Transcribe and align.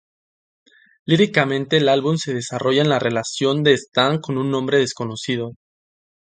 Líricamente 1.05 1.77
el 1.77 1.87
álbum 1.87 2.17
se 2.17 2.33
desarrolla 2.33 2.81
en 2.81 2.89
la 2.89 2.97
relación 2.97 3.61
de 3.61 3.73
Stan 3.73 4.19
con 4.19 4.39
un 4.39 4.51
hombre 4.55 4.79
desconocido. 4.79 5.51